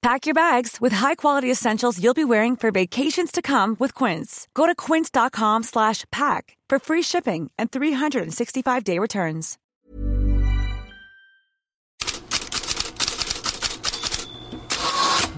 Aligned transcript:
Pack 0.00 0.26
your 0.26 0.34
bags 0.34 0.80
with 0.80 0.92
high-quality 0.92 1.50
essentials 1.50 1.98
you'll 1.98 2.14
be 2.14 2.24
wearing 2.24 2.56
for 2.56 2.70
vacations 2.70 3.32
to 3.32 3.42
come 3.42 3.76
with 3.80 3.94
Quince. 3.94 4.46
Go 4.54 4.66
to 4.66 4.74
quince.com 4.74 5.64
slash 5.64 6.04
pack 6.10 6.56
for 6.70 6.78
free 6.78 7.02
shipping 7.02 7.50
and 7.58 7.70
365-day 7.70 8.98
returns. 8.98 9.58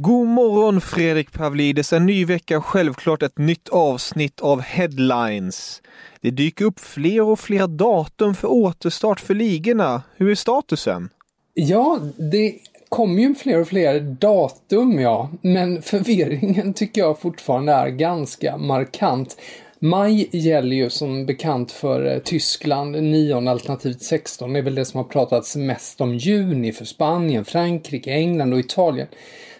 God 0.02 0.26
morgon 0.28 0.80
Fredrik 0.80 1.32
Pavlidis, 1.32 1.92
en 1.92 2.06
ny 2.06 2.24
vecka 2.24 2.60
självklart 2.60 3.22
ett 3.22 3.38
nytt 3.38 3.68
avsnitt 3.68 4.40
av 4.40 4.60
Headlines. 4.60 5.82
Det 6.20 6.30
dyker 6.30 6.64
upp 6.64 6.80
fler 6.80 7.22
och 7.22 7.40
fler 7.40 7.66
datum 7.66 8.34
för 8.34 8.48
återstart 8.48 9.20
för 9.20 9.34
ligorna. 9.34 10.02
Hur 10.16 10.30
är 10.30 10.34
statusen? 10.34 11.08
Ja, 11.54 12.00
det 12.16 12.58
kommer 12.90 13.22
ju 13.22 13.34
fler 13.34 13.60
och 13.60 13.68
fler 13.68 14.00
datum 14.00 15.00
ja, 15.00 15.30
men 15.42 15.82
förvirringen 15.82 16.72
tycker 16.74 17.00
jag 17.00 17.20
fortfarande 17.20 17.72
är 17.72 17.88
ganska 17.88 18.56
markant. 18.56 19.36
Maj 19.78 20.28
gäller 20.32 20.76
ju 20.76 20.90
som 20.90 21.26
bekant 21.26 21.72
för 21.72 22.06
eh, 22.06 22.18
Tyskland, 22.18 23.02
9 23.02 23.50
alternativt 23.50 24.02
16 24.02 24.56
är 24.56 24.62
väl 24.62 24.74
det 24.74 24.84
som 24.84 24.98
har 24.98 25.04
pratats 25.04 25.56
mest 25.56 26.00
om 26.00 26.14
juni 26.14 26.72
för 26.72 26.84
Spanien, 26.84 27.44
Frankrike, 27.44 28.12
England 28.12 28.52
och 28.52 28.60
Italien. 28.60 29.08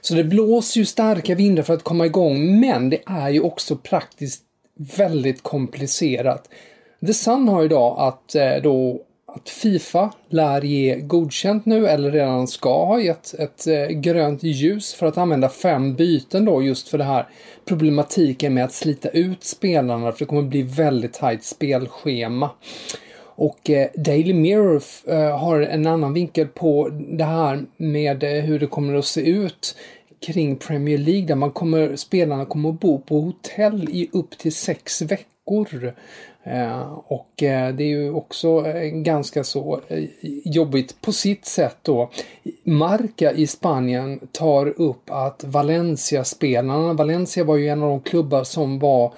Så 0.01 0.15
det 0.15 0.25
blåser 0.25 0.81
ju 0.81 0.87
starka 0.87 1.35
vindar 1.35 1.63
för 1.63 1.75
att 1.75 1.85
komma 1.85 2.07
igång, 2.07 2.61
men 2.61 2.91
det 2.91 3.01
är 3.07 3.31
ju 3.31 3.41
också 3.41 3.77
praktiskt 3.77 4.43
väldigt 4.97 5.43
komplicerat. 5.43 6.49
The 7.07 7.15
Sun 7.15 7.49
har 7.49 7.65
idag 7.65 7.97
att 7.99 8.35
eh, 8.35 8.55
då 8.63 9.03
att 9.35 9.49
Fifa 9.49 10.13
lär 10.29 10.63
ge 10.63 10.97
godkänt 10.97 11.67
nu, 11.67 11.87
eller 11.87 12.11
redan 12.11 12.49
ska 12.49 12.85
ha 12.85 13.01
gett 13.01 13.35
ett 13.35 13.67
eh, 13.67 13.87
grönt 13.87 14.43
ljus 14.43 14.95
för 14.95 15.07
att 15.07 15.19
använda 15.19 15.49
fem 15.49 15.95
byten 15.95 16.45
då 16.45 16.63
just 16.63 16.89
för 16.89 16.99
det 16.99 17.05
här 17.05 17.29
problematiken 17.65 18.55
med 18.55 18.65
att 18.65 18.73
slita 18.73 19.09
ut 19.09 19.45
spelarna 19.45 20.13
för 20.13 20.19
det 20.19 20.25
kommer 20.25 20.43
bli 20.43 20.63
väldigt 20.63 21.13
tajt 21.13 21.45
spelschema. 21.45 22.51
Och 23.41 23.71
eh, 23.71 23.89
Daily 23.95 24.35
Mirror 24.35 24.83
eh, 25.07 25.39
har 25.39 25.61
en 25.61 25.87
annan 25.87 26.13
vinkel 26.13 26.47
på 26.47 26.89
det 26.89 27.25
här 27.25 27.65
med 27.77 28.23
eh, 28.23 28.45
hur 28.45 28.59
det 28.59 28.67
kommer 28.67 28.95
att 28.95 29.05
se 29.05 29.21
ut 29.21 29.77
kring 30.27 30.57
Premier 30.57 30.99
League 30.99 31.27
där 31.27 31.35
man 31.35 31.51
kommer, 31.51 31.97
spelarna 31.97 32.45
kommer 32.45 32.69
att 32.69 32.81
bo 32.81 32.99
på 32.99 33.21
hotell 33.21 33.89
i 33.91 34.11
upp 34.13 34.39
till 34.39 34.55
sex 34.55 35.03
veckor. 35.03 35.27
Eh, 36.43 36.93
och 36.93 37.43
eh, 37.43 37.75
det 37.75 37.85
är 37.85 37.89
ju 37.89 38.11
också 38.11 38.67
eh, 38.67 38.83
ganska 38.83 39.45
så 39.45 39.81
eh, 39.89 40.05
jobbigt 40.45 41.01
på 41.01 41.13
sitt 41.13 41.45
sätt 41.45 41.77
då. 41.83 42.11
Marca 42.63 43.33
i 43.33 43.47
Spanien 43.47 44.21
tar 44.33 44.81
upp 44.81 45.11
att 45.11 45.45
Valencia-spelarna, 45.45 46.93
Valencia 46.93 47.45
var 47.45 47.57
ju 47.57 47.69
en 47.69 47.83
av 47.83 47.89
de 47.89 48.01
klubbar 48.01 48.45
som 48.45 48.79
var 48.79 49.05
Eh, 49.07 49.15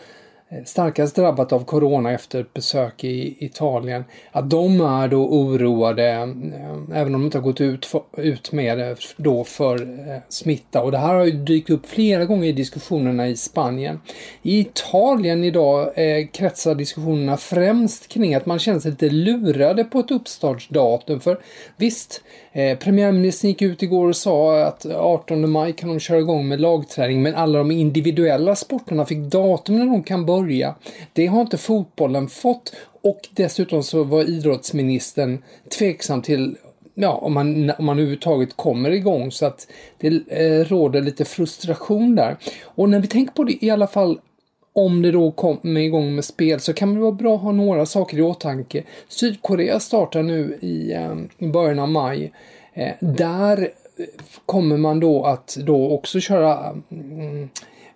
Eh, 0.53 0.65
starkast 0.65 1.17
drabbat 1.17 1.53
av 1.53 1.65
corona 1.65 2.13
efter 2.13 2.41
ett 2.41 2.55
besök 2.55 3.05
i 3.05 3.45
Italien, 3.45 4.05
att 4.33 4.51
de 4.51 4.81
är 4.81 5.09
då 5.09 5.29
oroade, 5.29 6.09
eh, 6.09 6.99
även 7.01 7.15
om 7.15 7.21
de 7.21 7.25
inte 7.25 7.39
har 7.39 7.43
gått 7.43 7.61
ut, 7.61 7.87
för, 7.87 8.03
ut 8.17 8.53
med 8.53 8.79
det 8.79 8.97
då 9.17 9.45
för 9.45 9.83
eh, 9.83 10.19
smitta. 10.29 10.83
Och 10.83 10.91
det 10.91 10.99
här 10.99 11.15
har 11.15 11.25
ju 11.25 11.33
dykt 11.33 11.71
upp 11.71 11.87
flera 11.87 12.25
gånger 12.25 12.49
i 12.49 12.53
diskussionerna 12.53 13.29
i 13.29 13.37
Spanien. 13.37 14.01
I 14.43 14.61
Italien 14.61 15.45
idag 15.45 15.93
eh, 15.95 16.27
kretsar 16.27 16.75
diskussionerna 16.75 17.37
främst 17.37 18.09
kring 18.09 18.35
att 18.35 18.47
man 18.47 18.59
känner 18.59 18.81
sig 18.81 18.91
lite 18.91 19.11
lurade 19.11 19.85
på 19.85 19.99
ett 19.99 20.11
uppstartsdatum. 20.11 21.21
För 21.21 21.41
visst, 21.77 22.23
Eh, 22.55 22.79
premiärministern 22.79 23.49
gick 23.49 23.63
ut 23.63 23.83
igår 23.83 24.09
och 24.09 24.17
sa 24.17 24.63
att 24.63 24.87
18 24.87 25.51
maj 25.51 25.73
kan 25.73 25.89
de 25.89 26.01
köra 26.01 26.19
igång 26.19 26.49
med 26.49 26.61
lagträning 26.61 27.23
men 27.23 27.35
alla 27.35 27.59
de 27.59 27.71
individuella 27.71 28.57
sporterna 28.57 29.05
fick 29.05 29.19
datum 29.19 29.79
när 29.79 29.87
de 29.87 30.03
kan 30.03 30.27
börja. 30.27 30.42
Det 31.13 31.27
har 31.27 31.41
inte 31.41 31.59
fotbollen 31.59 32.29
fått 32.29 32.75
och 33.03 33.29
dessutom 33.31 33.83
så 33.83 34.05
var 34.05 34.23
idrottsministern 34.23 35.43
tveksam 35.79 36.23
till 36.23 36.57
ja, 36.95 37.13
om 37.13 37.33
man, 37.33 37.71
om 37.79 37.85
man 37.85 37.99
överhuvudtaget 37.99 38.57
kommer 38.57 38.91
igång 38.91 39.31
så 39.31 39.47
att 39.47 39.67
det 39.99 40.07
eh, 40.29 40.65
råder 40.65 41.01
lite 41.01 41.25
frustration 41.25 42.15
där. 42.15 42.37
Och 42.65 42.89
när 42.89 43.01
vi 43.01 43.07
tänker 43.07 43.33
på 43.33 43.45
det 43.45 43.65
i 43.65 43.71
alla 43.71 43.87
fall 43.87 44.21
om 44.73 45.03
det 45.03 45.11
då 45.11 45.31
kommer 45.31 45.81
igång 45.81 46.15
med 46.15 46.25
spel 46.25 46.61
så 46.61 46.73
kan 46.73 46.95
det 46.95 47.01
vara 47.01 47.13
bra 47.13 47.35
att 47.35 47.43
ha 47.43 47.53
några 47.53 47.87
saker 47.87 48.19
i 48.19 48.23
åtanke. 48.23 48.83
Sydkorea 49.09 49.81
startar 49.81 50.23
nu 50.23 50.59
i, 50.61 50.93
eh, 50.93 51.15
i 51.39 51.49
början 51.49 51.79
av 51.79 51.89
maj. 51.89 52.33
Eh, 52.75 52.93
där 53.01 53.69
kommer 54.47 54.77
man 54.77 55.01
då 55.01 55.25
att 55.25 55.57
då 55.61 55.91
också 55.91 56.21
köra 56.21 56.75
mm, 56.91 57.49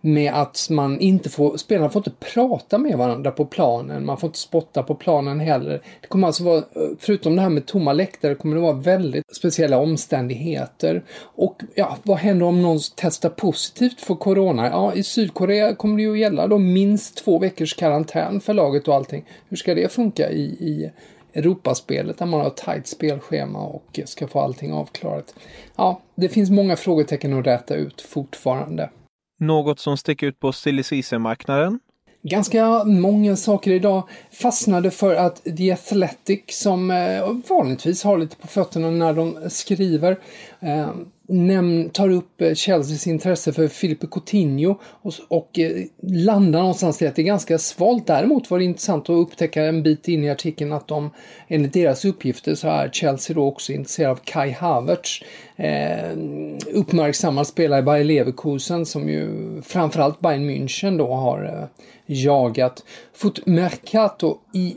med 0.07 0.35
att 0.35 0.67
man 0.71 1.01
inte 1.01 1.31
får, 1.31 1.57
spelarna 1.57 1.91
får 1.91 2.01
inte 2.01 2.27
prata 2.35 2.79
med 2.79 2.99
varandra 2.99 3.31
på 3.31 3.45
planen, 3.45 4.07
man 4.07 4.19
får 4.19 4.29
inte 4.29 4.39
spotta 4.39 4.83
på 4.83 4.95
planen 4.95 5.41
heller. 5.41 5.83
Det 6.01 6.07
kommer 6.07 6.27
alltså 6.27 6.45
vara, 6.45 6.63
förutom 6.99 7.37
det 7.37 7.43
här 7.43 7.49
med 7.49 7.67
tomma 7.67 7.93
läktare, 7.93 8.35
kommer 8.35 8.57
det 8.57 8.63
vara 8.63 8.73
väldigt 8.73 9.37
speciella 9.37 9.79
omständigheter. 9.79 11.05
Och 11.21 11.63
ja, 11.75 11.97
vad 12.03 12.17
händer 12.17 12.47
om 12.47 12.63
någon 12.63 12.81
testar 12.97 13.29
positivt 13.29 14.01
för 14.01 14.15
corona? 14.15 14.67
Ja, 14.67 14.95
i 14.95 15.03
Sydkorea 15.03 15.75
kommer 15.75 15.97
det 15.97 16.03
ju 16.03 16.13
att 16.13 16.19
gälla 16.19 16.47
då 16.47 16.59
minst 16.59 17.17
två 17.17 17.39
veckors 17.39 17.75
karantän 17.75 18.41
för 18.41 18.55
laget 18.55 18.89
och 18.89 18.95
allting. 18.95 19.25
Hur 19.49 19.57
ska 19.57 19.75
det 19.75 19.93
funka 19.93 20.31
i, 20.31 20.43
i 20.43 20.91
Europaspelet 21.35 22.19
där 22.19 22.27
man 22.27 22.41
har 22.41 22.47
ett 22.47 22.57
tajt 22.57 22.87
spelschema 22.87 23.59
och 23.59 24.01
ska 24.05 24.27
få 24.27 24.41
allting 24.41 24.73
avklarat? 24.73 25.35
Ja, 25.77 26.01
det 26.15 26.29
finns 26.29 26.51
många 26.51 26.77
frågetecken 26.77 27.39
att 27.39 27.47
räta 27.47 27.75
ut 27.75 28.01
fortfarande. 28.01 28.91
Något 29.39 29.81
som 29.81 29.97
sticker 29.97 30.27
ut 30.27 30.41
på 30.41 30.53
silly 30.53 31.03
marknaden 31.19 31.79
Ganska 32.23 32.85
många 32.85 33.37
saker 33.37 33.71
idag 33.71 34.09
fastnade 34.33 34.91
för 34.91 35.15
att 35.15 35.45
The 35.57 35.73
Athletic, 35.73 36.41
som 36.49 36.91
eh, 36.91 37.33
vanligtvis 37.49 38.05
har 38.05 38.19
lite 38.19 38.37
på 38.37 38.47
fötterna 38.47 38.91
när 38.91 39.13
de 39.13 39.51
skriver, 39.51 40.19
eh, 40.61 40.91
näm, 41.29 41.91
tar 41.91 42.11
upp 42.11 42.41
eh, 42.41 42.55
Chelseas 42.55 43.07
intresse 43.07 43.53
för 43.53 43.69
Filipe 43.69 44.07
Coutinho 44.07 44.79
och, 44.83 45.13
och 45.29 45.59
eh, 45.59 45.85
landar 46.03 46.61
någonstans 46.61 47.03
i 47.03 47.07
att 47.07 47.17
det 47.17 47.23
är 47.23 47.27
ganska 47.27 47.59
svalt. 47.59 48.07
Däremot 48.07 48.51
var 48.51 48.59
det 48.59 48.65
intressant 48.65 49.11
att 49.11 49.17
upptäcka 49.17 49.65
en 49.65 49.83
bit 49.83 50.09
in 50.09 50.25
i 50.25 50.31
artikeln 50.31 50.73
att 50.73 50.89
de 50.89 51.11
enligt 51.49 51.73
deras 51.73 52.05
uppgifter 52.05 52.55
så 52.55 52.69
är 52.69 52.89
Chelsea 52.89 53.37
då 53.37 53.47
också 53.47 53.73
intresserad 53.73 54.11
av 54.11 54.21
Kai 54.25 54.51
Havertz. 54.51 55.23
Eh, 55.57 56.17
uppmärksammad 56.73 57.47
spelare 57.47 57.81
i 57.81 57.83
Bayer 57.83 58.05
Leverkusen 58.05 58.87
som 58.87 59.09
ju 59.09 59.29
framförallt 59.63 60.21
Bayern 60.21 60.51
München 60.51 60.99
då 60.99 61.15
har 61.15 61.45
eh, 61.45 61.69
jagat. 62.07 62.85
Fot 63.15 63.47
Mercato 63.47 64.39
i 64.53 64.77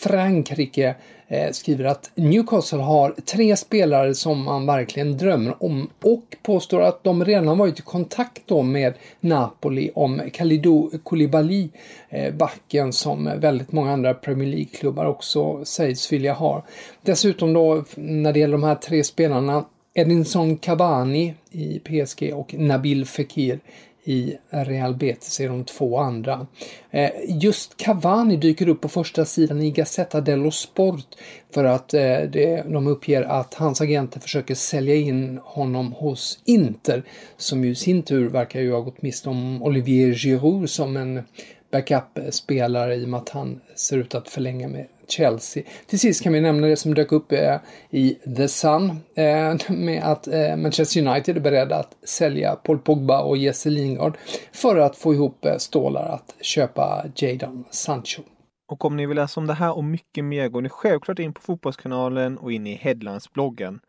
Frankrike 0.00 0.94
Eh, 1.32 1.52
skriver 1.52 1.84
att 1.84 2.10
Newcastle 2.14 2.78
har 2.78 3.14
tre 3.24 3.56
spelare 3.56 4.14
som 4.14 4.44
man 4.44 4.66
verkligen 4.66 5.16
drömmer 5.16 5.62
om 5.62 5.90
och 6.02 6.36
påstår 6.42 6.80
att 6.82 7.04
de 7.04 7.24
redan 7.24 7.58
varit 7.58 7.78
i 7.78 7.82
kontakt 7.82 8.42
då 8.46 8.62
med 8.62 8.94
Napoli 9.20 9.90
om 9.94 10.22
Kalidou 10.32 10.90
Koulibaly, 11.04 11.68
eh, 12.08 12.34
backen 12.34 12.92
som 12.92 13.30
väldigt 13.36 13.72
många 13.72 13.92
andra 13.92 14.14
Premier 14.14 14.48
League-klubbar 14.48 15.04
också 15.06 15.64
sägs 15.64 16.12
vilja 16.12 16.32
ha. 16.32 16.64
Dessutom 17.02 17.52
då 17.52 17.84
när 17.94 18.32
det 18.32 18.38
gäller 18.38 18.52
de 18.52 18.62
här 18.62 18.74
tre 18.74 19.04
spelarna 19.04 19.64
Edinson 19.94 20.56
Cavani 20.56 21.34
i 21.50 21.78
PSG 21.78 22.32
och 22.34 22.54
Nabil 22.54 23.06
Fekir 23.06 23.60
i 24.04 24.36
Real 24.50 24.94
Betis 24.96 25.40
är 25.40 25.48
de 25.48 25.64
två 25.64 25.98
andra. 25.98 26.46
Eh, 26.90 27.10
just 27.26 27.76
Cavani 27.76 28.36
dyker 28.36 28.68
upp 28.68 28.80
på 28.80 28.88
första 28.88 29.24
sidan 29.24 29.62
i 29.62 29.70
Gazzetta 29.70 30.20
dello 30.20 30.50
Sport 30.50 31.06
för 31.54 31.64
att 31.64 31.94
eh, 31.94 32.00
det, 32.00 32.64
de 32.68 32.86
uppger 32.86 33.22
att 33.22 33.54
hans 33.54 33.80
agenter 33.80 34.20
försöker 34.20 34.54
sälja 34.54 34.94
in 34.94 35.40
honom 35.44 35.92
hos 35.92 36.38
Inter 36.44 37.02
som 37.36 37.64
ju 37.64 37.70
i 37.70 37.74
sin 37.74 38.02
tur 38.02 38.28
verkar 38.28 38.60
ju 38.60 38.72
ha 38.72 38.80
gått 38.80 39.02
miste 39.02 39.28
om 39.28 39.62
Olivier 39.62 40.14
Giroud 40.14 40.70
som 40.70 40.96
en 40.96 41.22
backup-spelare 41.70 42.94
i 42.94 43.04
och 43.04 43.08
med 43.08 43.20
att 43.20 43.28
han 43.28 43.60
ser 43.74 43.98
ut 43.98 44.14
att 44.14 44.28
förlänga 44.28 44.68
med 44.68 44.86
Chelsea. 45.10 45.62
Till 45.86 46.00
sist 46.00 46.22
kan 46.22 46.32
vi 46.32 46.40
nämna 46.40 46.66
det 46.66 46.76
som 46.76 46.94
dök 46.94 47.12
upp 47.12 47.32
eh, 47.32 47.56
i 47.90 48.14
The 48.36 48.48
Sun 48.48 48.90
eh, 49.14 49.56
med 49.68 50.02
att 50.02 50.28
eh, 50.28 50.56
Manchester 50.56 51.06
United 51.06 51.36
är 51.36 51.40
beredda 51.40 51.76
att 51.76 51.96
sälja 52.04 52.56
Paul 52.56 52.78
Pogba 52.78 53.22
och 53.22 53.36
Jesse 53.36 53.70
Lingard 53.70 54.16
för 54.52 54.76
att 54.76 54.96
få 54.96 55.14
ihop 55.14 55.44
eh, 55.44 55.56
stålar 55.56 56.08
att 56.08 56.34
köpa 56.40 57.04
Jadon 57.16 57.64
Sancho. 57.70 58.22
Och 58.68 58.84
om 58.84 58.96
ni 58.96 59.06
vill 59.06 59.16
läsa 59.16 59.40
om 59.40 59.46
det 59.46 59.54
här 59.54 59.76
och 59.76 59.84
mycket 59.84 60.24
mer 60.24 60.48
går 60.48 60.62
ni 60.62 60.68
självklart 60.68 61.18
in 61.18 61.32
på 61.32 61.40
Fotbollskanalen 61.40 62.38
och 62.38 62.52
in 62.52 62.66
i 62.66 62.74
Headlines-bloggen. 62.74 63.80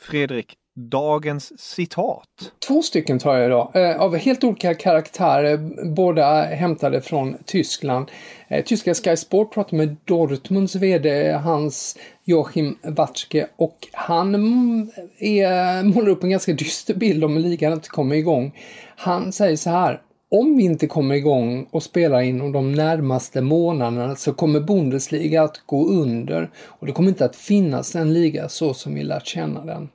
Fredrik, 0.00 0.56
dagens 0.76 1.60
citat? 1.60 2.26
Två 2.66 2.82
stycken 2.82 3.18
tar 3.18 3.36
jag 3.36 3.46
idag, 3.46 3.70
eh, 3.74 4.00
av 4.00 4.16
helt 4.16 4.44
olika 4.44 4.74
karaktärer, 4.74 5.84
båda 5.94 6.42
hämtade 6.42 7.00
från 7.00 7.36
Tyskland. 7.44 8.10
Eh, 8.48 8.64
tyska 8.64 8.94
Sky 8.94 9.16
Sport 9.16 9.54
pratade 9.54 9.76
med 9.76 9.96
Dortmunds 10.04 10.74
VD 10.74 11.32
Hans 11.32 11.98
Joachim 12.24 12.78
Watzke 12.82 13.46
och 13.56 13.88
han 13.92 14.34
mm, 14.34 14.90
är, 15.18 15.82
målar 15.82 16.08
upp 16.08 16.24
en 16.24 16.30
ganska 16.30 16.52
dyster 16.52 16.94
bild 16.94 17.24
om 17.24 17.38
ligan 17.38 17.72
inte 17.72 17.88
kommer 17.88 18.16
igång. 18.16 18.58
Han 18.96 19.32
säger 19.32 19.56
så 19.56 19.70
här 19.70 20.00
om 20.30 20.56
vi 20.56 20.62
inte 20.62 20.86
kommer 20.86 21.14
igång 21.14 21.66
och 21.70 21.82
spelar 21.82 22.20
inom 22.20 22.52
de 22.52 22.72
närmaste 22.72 23.40
månaderna 23.40 24.16
så 24.16 24.32
kommer 24.32 24.60
Bundesliga 24.60 25.42
att 25.42 25.62
gå 25.66 25.88
under 25.88 26.50
och 26.64 26.86
det 26.86 26.92
kommer 26.92 27.08
inte 27.08 27.24
att 27.24 27.36
finnas 27.36 27.94
en 27.94 28.12
liga 28.12 28.48
så 28.48 28.74
som 28.74 28.94
vi 28.94 29.02
lärt 29.02 29.26
känna 29.26 29.64
den. 29.64 29.88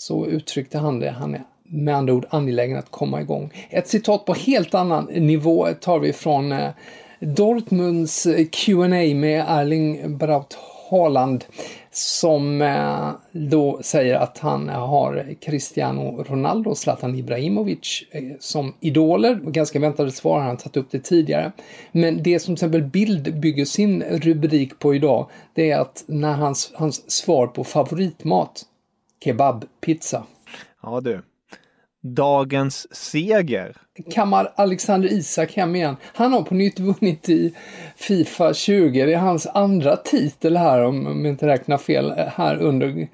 Så 0.00 0.26
uttryckte 0.26 0.78
han 0.78 1.00
det. 1.00 1.10
Han 1.10 1.34
är 1.34 1.44
med 1.62 1.96
andra 1.96 2.14
ord 2.14 2.26
angelägen 2.30 2.78
att 2.78 2.90
komma 2.90 3.20
igång. 3.20 3.50
Ett 3.70 3.88
citat 3.88 4.24
på 4.24 4.34
helt 4.34 4.74
annan 4.74 5.04
nivå 5.04 5.68
tar 5.80 5.98
vi 5.98 6.12
från 6.12 6.52
eh, 6.52 6.70
Dortmunds 7.20 8.26
eh, 8.26 8.46
Q&A 8.46 9.14
med 9.14 9.44
Erling 9.48 10.18
Braut 10.18 10.58
Haaland 10.90 11.44
som 11.90 12.62
eh, 12.62 13.10
då 13.32 13.78
säger 13.82 14.14
att 14.14 14.38
han 14.38 14.68
har 14.68 15.34
Cristiano 15.40 16.24
Ronaldo 16.28 16.70
och 16.70 16.78
Zlatan 16.78 17.14
Ibrahimovic 17.14 18.02
som 18.40 18.74
idoler. 18.80 19.34
Ganska 19.34 19.78
väntade 19.78 20.10
svar, 20.10 20.38
han 20.38 20.48
har 20.48 20.56
tagit 20.56 20.76
upp 20.76 20.90
det 20.90 21.00
tidigare. 21.00 21.52
Men 21.92 22.22
det 22.22 22.38
som 22.38 22.46
till 22.46 22.64
exempel 22.64 22.82
Bild 22.82 23.40
bygger 23.40 23.64
sin 23.64 24.02
rubrik 24.02 24.78
på 24.78 24.94
idag, 24.94 25.30
det 25.54 25.70
är 25.70 25.78
att 25.78 26.04
när 26.06 26.32
hans, 26.32 26.72
hans 26.74 27.10
svar 27.10 27.46
på 27.46 27.64
favoritmat, 27.64 28.64
kebabpizza. 29.24 30.24
Ja 30.82 31.00
du. 31.00 31.22
Dagens 32.02 32.94
seger. 32.94 33.76
Kammar 34.14 34.52
Alexander 34.56 35.12
Isak 35.12 35.56
hem 35.56 35.76
igen. 35.76 35.96
Han 36.02 36.32
har 36.32 36.42
på 36.42 36.54
nytt 36.54 36.80
vunnit 36.80 37.28
i 37.28 37.54
Fifa 37.96 38.54
20. 38.54 39.06
Det 39.06 39.14
är 39.14 39.18
hans 39.18 39.46
andra 39.46 39.96
titel 39.96 40.56
här 40.56 40.84
om 40.84 41.24
jag 41.24 41.32
inte 41.32 41.46
räknar 41.46 41.78
fel 41.78 42.10
här 42.10 42.56
under 42.56 43.08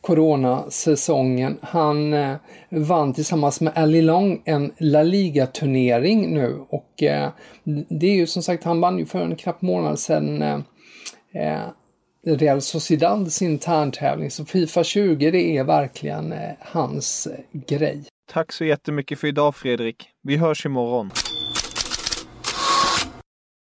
coronasäsongen. 0.00 1.58
Han 1.62 2.14
eh, 2.14 2.36
vann 2.70 3.14
tillsammans 3.14 3.60
med 3.60 3.72
Ali 3.76 4.02
Long 4.02 4.42
en 4.44 4.72
La 4.78 5.02
Liga-turnering 5.02 6.34
nu 6.34 6.64
och 6.68 7.02
eh, 7.02 7.30
det 7.88 8.06
är 8.06 8.14
ju 8.14 8.26
som 8.26 8.42
sagt, 8.42 8.64
han 8.64 8.80
vann 8.80 8.98
ju 8.98 9.06
för 9.06 9.20
en 9.20 9.36
knapp 9.36 9.62
månad 9.62 9.98
sedan 9.98 10.42
eh, 10.42 10.58
eh 11.34 11.68
Real 12.26 12.60
Sociedads 12.60 13.42
interntävling. 13.42 14.30
Så 14.30 14.44
Fifa 14.44 14.84
20 14.84 15.30
det 15.30 15.56
är 15.56 15.64
verkligen 15.64 16.32
eh, 16.32 16.38
hans 16.60 17.26
eh, 17.26 17.60
grej. 17.66 18.04
Tack 18.32 18.52
så 18.52 18.64
jättemycket 18.64 19.18
för 19.18 19.28
idag 19.28 19.56
Fredrik. 19.56 20.08
Vi 20.22 20.36
hörs 20.36 20.66
imorgon. 20.66 21.10